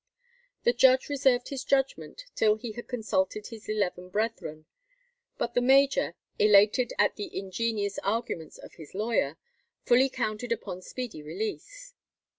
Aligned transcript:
The 0.63 0.73
judge 0.73 1.09
reserved 1.09 1.49
his 1.49 1.63
judgment 1.63 2.23
till 2.33 2.55
he 2.55 2.71
had 2.71 2.87
consulted 2.87 3.45
his 3.45 3.69
eleven 3.69 4.09
brethren; 4.09 4.65
but 5.37 5.53
the 5.53 5.61
major, 5.61 6.15
elated 6.39 6.91
at 6.97 7.17
the 7.17 7.29
ingenious 7.37 7.99
arguments 7.99 8.57
of 8.57 8.73
his 8.73 8.95
lawyer, 8.95 9.37
fully 9.85 10.09
counted 10.09 10.51
upon 10.51 10.81
speedy 10.81 11.21
release. 11.21 11.93